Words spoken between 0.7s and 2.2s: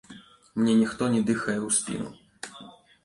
ніхто не дыхае ў спіну.